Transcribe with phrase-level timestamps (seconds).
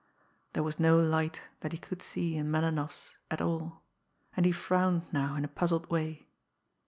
[0.53, 3.83] There was no light that he could see in Melinoff's at all;
[4.35, 6.27] and he frowned now in a puzzled way.